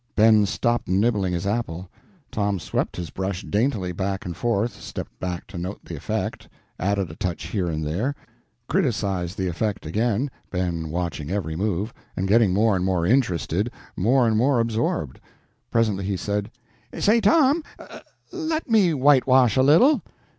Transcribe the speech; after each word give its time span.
Ben 0.15 0.47
stopped 0.47 0.87
nibbling 0.87 1.31
his 1.31 1.45
apple. 1.45 1.87
Tom 2.31 2.57
swept 2.57 2.95
his 2.95 3.11
brush 3.11 3.43
daintily 3.43 3.91
back 3.91 4.25
and 4.25 4.35
forth 4.35 4.71
stepped 4.81 5.19
back 5.19 5.45
to 5.45 5.59
note 5.59 5.85
the 5.85 5.95
effect 5.95 6.49
added 6.79 7.11
a 7.11 7.15
touch 7.15 7.45
here 7.49 7.67
and 7.67 7.85
there 7.85 8.15
criticised 8.67 9.37
the 9.37 9.47
effect 9.47 9.85
again, 9.85 10.31
Ben 10.49 10.89
watching 10.89 11.29
every 11.29 11.55
move, 11.55 11.93
and 12.17 12.27
getting 12.27 12.51
more 12.51 12.75
and 12.75 12.83
more 12.83 13.05
interested, 13.05 13.69
more 13.95 14.25
and 14.27 14.35
more 14.37 14.59
absorbed. 14.59 15.19
Presently 15.69 16.05
he 16.05 16.17
said 16.17 16.49
"Say, 16.97 17.21
Tom, 17.21 17.63
let 18.31 18.67
me 18.67 18.95
whitewash 18.95 19.55
a 19.55 19.61
little." 19.61 20.01